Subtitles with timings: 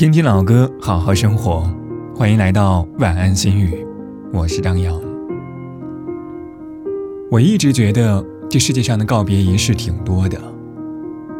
[0.00, 1.70] 听听老歌，好好生活。
[2.16, 3.86] 欢迎来到晚安心语，
[4.32, 4.98] 我是张扬。
[7.30, 10.40] 我一直觉得这世界上的告别仪式挺多的，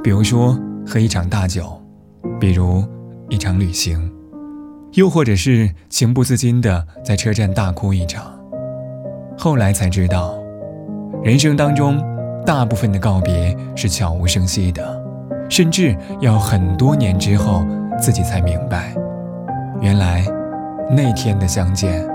[0.04, 1.72] 比如说喝一场大酒，
[2.38, 2.84] 比如
[3.30, 4.12] 一场旅行，
[4.92, 8.30] 又或者是情不自禁的在车站大哭一场。
[9.38, 10.38] 后来才知道，
[11.24, 11.98] 人生当中
[12.44, 15.02] 大部分的告别是悄无声息的，
[15.48, 17.64] 甚至要很多年之后。
[18.00, 18.94] 自己才明白，
[19.80, 20.24] 原来
[20.88, 22.08] 那天的相见，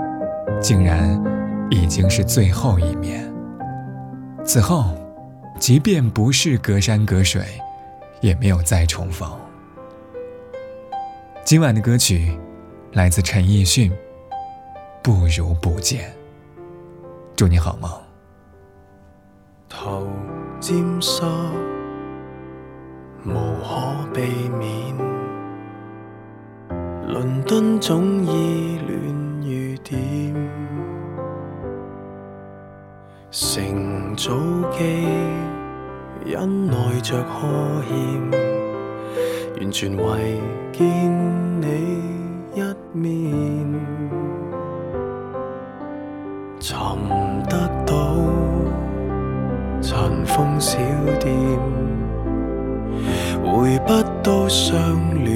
[0.60, 1.22] 竟然
[1.70, 3.32] 已经是最后一面。
[4.44, 4.96] 此后，
[5.60, 7.44] 即便不是隔山隔水，
[8.20, 9.30] 也没有再重逢。
[11.44, 12.36] 今晚的歌曲
[12.92, 13.90] 来自陈奕迅，
[15.02, 16.00] 《不如不见》。
[17.36, 17.88] 祝你好梦。
[19.68, 20.06] 头
[20.60, 21.22] 沾湿，
[23.24, 25.15] 无可避免。
[27.18, 30.34] 伦敦总依恋雨点，
[33.30, 34.34] 乘早
[34.70, 34.84] 机
[36.26, 37.48] 忍耐着呵
[37.88, 37.96] 欠，
[39.58, 40.38] 完全为
[40.72, 40.86] 见
[41.62, 42.02] 你
[42.54, 42.60] 一
[42.92, 43.10] 面，
[46.60, 46.76] 寻
[47.48, 48.14] 得到
[49.80, 50.76] 尘封小
[51.18, 51.34] 店，
[53.42, 54.74] 回不到相
[55.24, 55.35] 恋。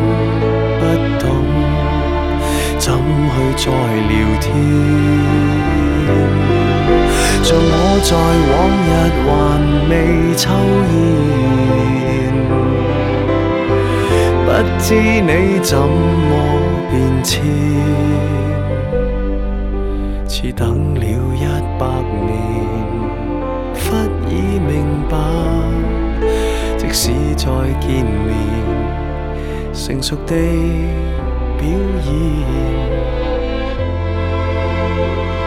[3.63, 4.49] 再聊天。
[7.43, 7.61] 像我
[8.01, 8.09] 在
[8.49, 8.51] 往
[8.87, 8.89] 日
[9.21, 9.29] 还
[9.87, 9.93] 未
[10.35, 10.43] 抽
[10.89, 10.99] 烟，
[14.45, 14.83] 不知
[15.21, 15.29] 你
[15.61, 16.31] 怎么
[16.89, 16.91] 变
[17.23, 17.29] 迁，
[20.27, 20.59] 似等
[20.95, 21.05] 了
[21.35, 21.45] 一
[21.77, 21.85] 百
[22.25, 22.29] 年，
[23.75, 23.79] 忽
[24.27, 24.69] 已明
[25.07, 25.13] 白。
[26.79, 27.45] 即使再
[27.79, 28.27] 见面，
[29.71, 30.33] 成熟地
[31.59, 31.63] 表
[32.07, 33.20] 演。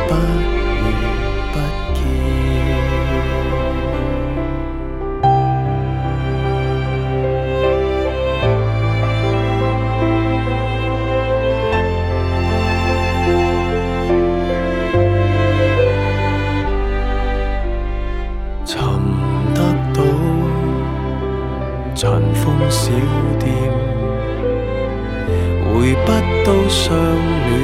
[0.09, 0.93] 不如
[1.53, 1.55] 不
[1.95, 1.99] 见
[18.65, 18.73] 曾
[19.55, 19.59] 得
[19.95, 19.99] 到
[21.95, 22.03] 尘
[22.35, 22.91] 封小
[23.39, 23.49] 店
[25.65, 26.09] 回不
[26.45, 27.64] 到相恋。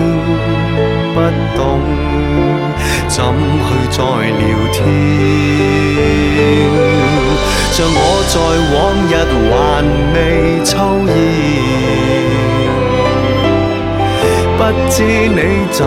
[1.13, 1.17] 不
[1.57, 1.59] 懂
[3.07, 3.17] 怎
[3.65, 3.99] 去再
[4.39, 4.41] 聊
[4.73, 4.79] 天。
[7.71, 8.35] 像我在
[8.73, 8.75] 往
[9.07, 9.11] 日
[9.49, 9.53] 还
[10.13, 10.15] 未
[10.63, 10.71] 抽
[11.07, 11.09] 烟，
[14.57, 14.93] 不知
[15.27, 15.39] 你
[15.71, 15.79] 怎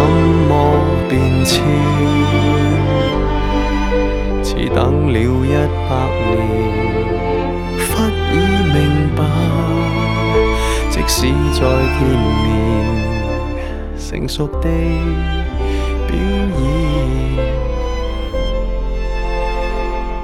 [0.49, 0.51] 么
[1.09, 1.13] 变
[1.45, 1.53] 迁。
[4.43, 4.79] 似等
[5.13, 5.53] 了一
[5.89, 5.91] 百
[6.31, 6.39] 年，
[7.79, 7.93] 忽
[8.33, 8.35] 已
[8.73, 8.77] 明
[9.15, 9.19] 白，
[10.91, 11.17] 即使
[11.53, 12.01] 再见
[12.43, 12.49] 面，
[14.15, 14.69] 成熟地
[16.07, 17.37] 表演，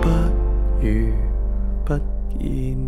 [0.00, 0.08] 不
[0.80, 1.12] 如
[1.84, 1.98] 不
[2.38, 2.78] 见。